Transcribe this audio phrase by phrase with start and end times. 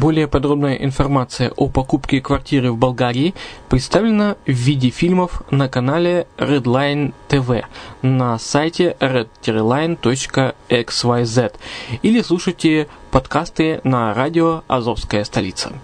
[0.00, 3.34] Более подробная информация о покупке квартиры в Болгарии
[3.68, 7.66] представлена в виде фильмов на канале Redline TV
[8.00, 10.00] на сайте red-line.xyz
[12.00, 15.74] или слушайте подкасты на радио «Азовская столица».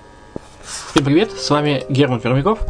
[0.65, 2.61] Всем привет, с вами Герман Пермяков.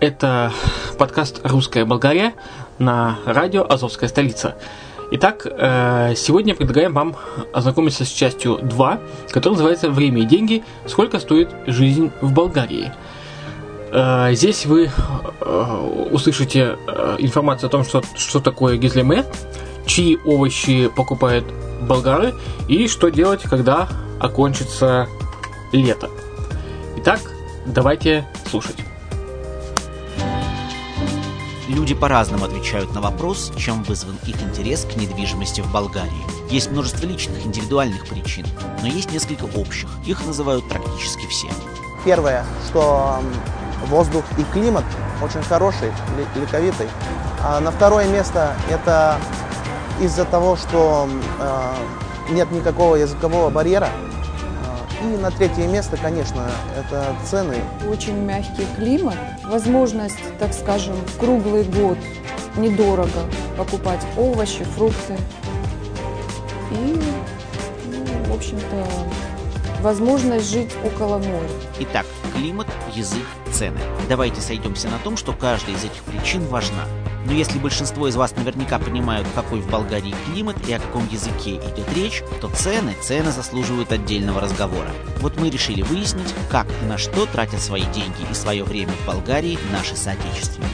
[0.00, 0.52] Это
[0.98, 2.34] подкаст «Русская Болгария»
[2.78, 4.58] на радио «Азовская столица».
[5.08, 7.14] Итак, э, сегодня предлагаем вам
[7.52, 8.98] ознакомиться с частью 2,
[9.30, 10.64] которая называется «Время и деньги.
[10.86, 12.92] Сколько стоит жизнь в Болгарии?».
[13.92, 14.90] Э, здесь вы
[15.40, 16.76] э, услышите
[17.18, 19.24] информацию о том, что, что такое гизлеме,
[19.86, 21.44] чьи овощи покупают
[21.82, 22.34] болгары
[22.66, 23.88] и что делать, когда
[24.18, 25.06] окончится
[25.72, 26.10] лето.
[26.96, 27.20] Итак,
[27.64, 28.76] давайте слушать.
[31.68, 36.24] Люди по-разному отвечают на вопрос, чем вызван их интерес к недвижимости в Болгарии.
[36.48, 38.46] Есть множество личных, индивидуальных причин,
[38.82, 39.88] но есть несколько общих.
[40.04, 41.48] Их называют практически все.
[42.04, 43.18] Первое, что
[43.86, 44.84] воздух и климат
[45.20, 45.90] очень хороший,
[46.36, 46.86] ликовитый.
[47.42, 49.18] А на второе место это
[50.00, 51.08] из-за того, что
[51.40, 51.74] э,
[52.30, 53.88] нет никакого языкового барьера,
[55.14, 57.56] и на третье место, конечно, это цены.
[57.88, 61.98] Очень мягкий климат, возможность, так скажем, круглый год
[62.56, 65.16] недорого покупать овощи, фрукты.
[66.70, 67.00] И,
[67.86, 68.86] ну, в общем-то,
[69.82, 71.48] возможность жить около моря.
[71.80, 73.80] Итак, климат, язык, цены.
[74.08, 76.84] Давайте сойдемся на том, что каждая из этих причин важна.
[77.26, 81.56] Но если большинство из вас наверняка понимают, какой в Болгарии климат и о каком языке
[81.56, 84.90] идет речь, то цены, цены заслуживают отдельного разговора.
[85.18, 89.06] Вот мы решили выяснить, как и на что тратят свои деньги и свое время в
[89.06, 90.70] Болгарии наши соотечественники.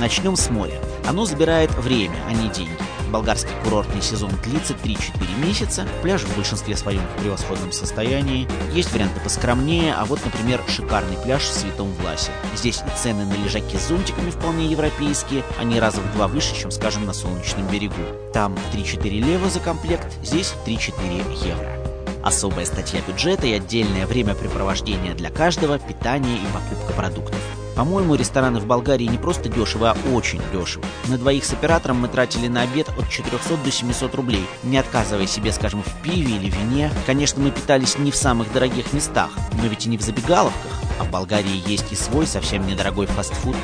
[0.00, 0.80] Начнем с моря.
[1.06, 2.72] Оно забирает время, а не деньги.
[3.12, 8.48] Болгарский курортный сезон длится 3-4 месяца, пляж в большинстве своем в превосходном состоянии.
[8.72, 12.32] Есть варианты поскромнее, а вот, например, шикарный пляж в Святом Власе.
[12.56, 16.70] Здесь и цены на лежаки с зонтиками вполне европейские, они раза в два выше, чем,
[16.70, 17.94] скажем, на солнечном берегу.
[18.32, 21.92] Там 3-4 лева за комплект, здесь 3-4 евро.
[22.24, 27.41] Особая статья бюджета и отдельное времяпрепровождение для каждого, питание и покупка продуктов.
[27.74, 30.84] По-моему, рестораны в Болгарии не просто дешево, а очень дешево.
[31.08, 35.26] На двоих с оператором мы тратили на обед от 400 до 700 рублей, не отказывая
[35.26, 36.90] себе, скажем, в пиве или вине.
[37.06, 40.72] Конечно, мы питались не в самых дорогих местах, но ведь и не в забегаловках.
[41.00, 43.56] А в Болгарии есть и свой совсем недорогой фастфуд.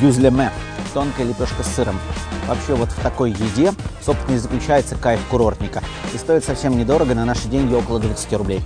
[0.00, 0.52] Гюзлеме–
[0.94, 1.98] тонкая лепешка с сыром.
[2.46, 5.82] Вообще вот в такой еде, собственно, и заключается кайф курортника.
[6.14, 8.62] И стоит совсем недорого, на наши деньги около 20 рублей.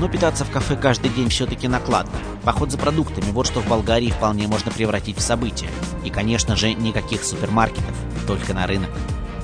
[0.00, 2.12] Но питаться в кафе каждый день все-таки накладно.
[2.42, 5.68] Поход за продуктами– вот что в Болгарии вполне можно превратить в событие.
[6.06, 7.94] И, конечно же, никаких супермаркетов,
[8.26, 8.88] только на рынок.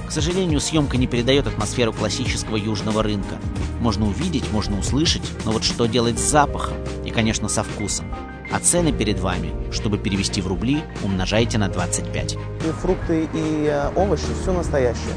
[0.08, 3.36] К сожалению, съемка не передает атмосферу классического южного рынка.
[3.80, 8.06] Можно увидеть, можно услышать, но вот что делать с запахом и, конечно, со вкусом.
[8.50, 12.32] А цены перед вами, чтобы перевести в рубли, умножайте на 25.
[12.32, 12.38] И
[12.80, 15.14] фрукты, и э, овощи все настоящее.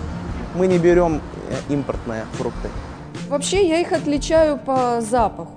[0.55, 2.69] Мы не берем э, импортные фрукты.
[3.29, 5.51] Вообще я их отличаю по запаху.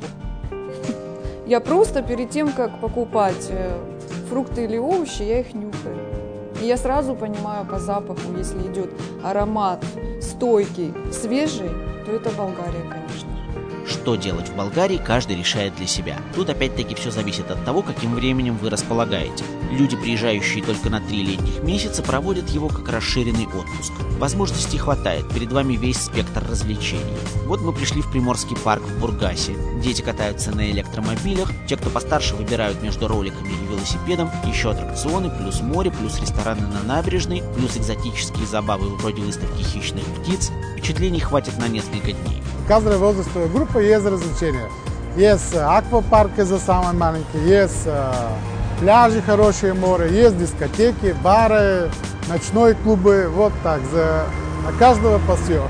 [1.46, 3.78] Я просто перед тем, как покупать э,
[4.28, 5.96] фрукты или овощи, я их нюхаю.
[6.60, 8.90] И я сразу понимаю по запаху, если идет
[9.24, 9.82] аромат
[10.20, 11.70] стойкий, свежий,
[12.04, 13.31] то это Болгария, конечно.
[14.02, 16.16] Что делать в Болгарии, каждый решает для себя.
[16.34, 19.44] Тут опять-таки все зависит от того, каким временем вы располагаете.
[19.70, 23.92] Люди, приезжающие только на три летних месяца, проводят его как расширенный отпуск.
[24.18, 27.16] Возможностей хватает, перед вами весь спектр развлечений.
[27.46, 29.54] Вот мы пришли в Приморский парк в Бургасе.
[29.80, 35.60] Дети катаются на электромобилях, те, кто постарше, выбирают между роликами и велосипедом, еще аттракционы, плюс
[35.60, 40.50] море, плюс рестораны на набережной, плюс экзотические забавы вроде выставки хищных птиц.
[40.72, 42.42] Впечатлений хватит на несколько дней.
[42.68, 44.68] Каждая возрастная группа есть развлечения.
[45.16, 47.86] Есть аквапарки за самые маленькие, есть
[48.80, 51.90] пляжи, хорошие море, есть дискотеки, бары,
[52.28, 53.30] ночные клубы.
[53.32, 54.26] Вот так, за,
[54.64, 55.62] на каждого пасье.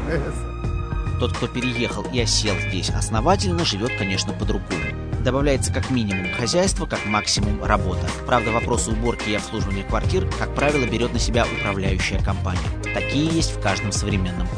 [1.20, 4.82] Тот, кто переехал и осел здесь основательно, живет, конечно, по-другому.
[5.22, 8.08] Добавляется как минимум хозяйство, как максимум работа.
[8.26, 12.60] Правда, вопросы уборки и обслуживания квартир, как правило, берет на себя управляющая компания.
[12.94, 14.48] Такие есть в каждом современном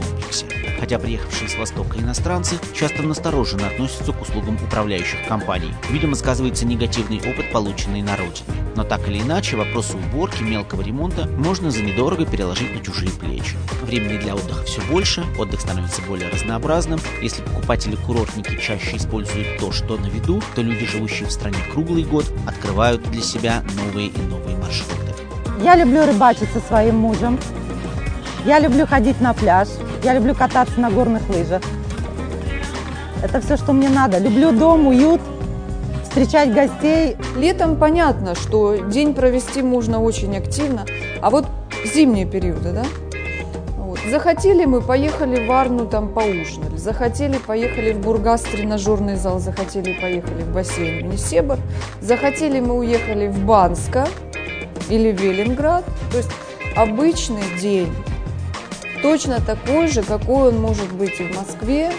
[0.42, 0.46] комплексе.
[0.81, 5.72] Хотя приехавшие с Востока иностранцы часто настороженно относятся к услугам управляющих компаний.
[5.90, 8.44] Видимо, сказывается негативный опыт, полученный на родине.
[8.76, 13.56] Но так или иначе, вопросы уборки, мелкого ремонта можно за недорого переложить на чужие плечи.
[13.82, 17.00] Времени для отдыха все больше, отдых становится более разнообразным.
[17.22, 22.26] Если покупатели-курортники чаще используют то, что на виду, то люди, живущие в стране круглый год,
[22.46, 24.94] открывают для себя новые и новые маршруты.
[25.62, 27.38] Я люблю рыбачить со своим мужем.
[28.44, 29.69] Я люблю ходить на пляж.
[30.02, 31.62] Я люблю кататься на горных лыжах.
[33.23, 34.19] Это все, что мне надо.
[34.19, 35.20] Люблю дом, уют,
[36.02, 37.17] встречать гостей.
[37.37, 40.85] Летом понятно, что день провести можно очень активно,
[41.23, 41.46] а вот
[41.87, 42.85] зимние периоды, да?
[43.79, 43.99] Вот.
[44.11, 46.76] Захотели мы, поехали в Варну, там поужинали.
[46.76, 49.38] Захотели, поехали в Бургас, тренажерный зал.
[49.38, 51.58] Захотели, поехали в бассейн Несебр.
[52.02, 54.06] Захотели, мы уехали в Банска
[54.90, 55.85] или Велинград.
[56.11, 56.31] То есть
[56.76, 57.90] обычный день
[59.04, 61.92] точно такой же, какой он может быть и в Москве,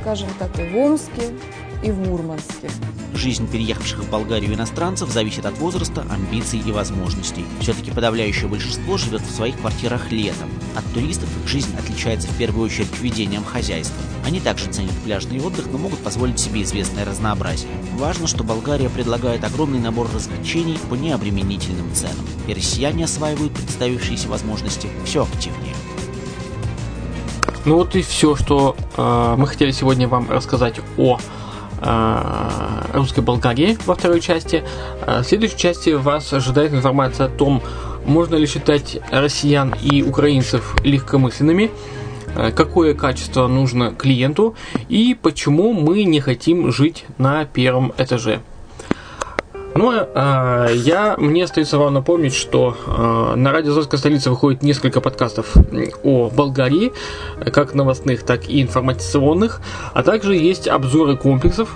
[0.00, 1.34] скажем так, и в Омске,
[1.82, 2.70] и в Мурманске.
[3.14, 7.44] Жизнь переехавших в Болгарию иностранцев зависит от возраста, амбиций и возможностей.
[7.60, 10.48] Все-таки подавляющее большинство живет в своих квартирах летом.
[10.76, 14.00] От туристов их жизнь отличается в первую очередь ведением хозяйства.
[14.24, 17.72] Они также ценят пляжный отдых, но могут позволить себе известное разнообразие.
[17.98, 22.24] Важно, что Болгария предлагает огромный набор развлечений по необременительным ценам.
[22.46, 25.74] И россияне осваивают представившиеся возможности все активнее.
[27.66, 31.18] Ну вот и все, что э, мы хотели сегодня вам рассказать о
[31.82, 34.64] э, русской Болгарии во второй части.
[35.06, 37.62] Э, в следующей части вас ожидает информация о том,
[38.06, 41.70] можно ли считать россиян и украинцев легкомысленными,
[42.34, 44.54] э, какое качество нужно клиенту
[44.88, 48.40] и почему мы не хотим жить на первом этаже.
[49.80, 55.00] Ну, э, я, мне остается вам напомнить, что э, на радио Азовская столица выходит несколько
[55.00, 55.54] подкастов
[56.02, 56.92] о Болгарии,
[57.50, 59.62] как новостных, так и информационных,
[59.94, 61.74] а также есть обзоры комплексов,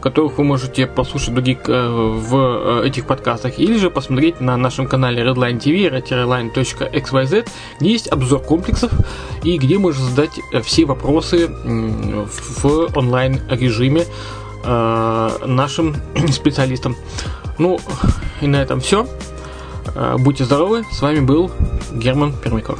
[0.00, 5.24] которых вы можете послушать других, э, в этих подкастах, или же посмотреть на нашем канале
[5.24, 7.48] Redline TV, redline.xyz,
[7.80, 8.92] где есть обзор комплексов
[9.42, 14.04] и где можно задать все вопросы в онлайн режиме
[14.62, 15.96] э, нашим
[16.30, 16.94] специалистам.
[17.60, 17.78] Ну,
[18.40, 19.06] и на этом все.
[20.18, 20.82] Будьте здоровы.
[20.90, 21.50] С вами был
[21.92, 22.78] Герман Пермяков.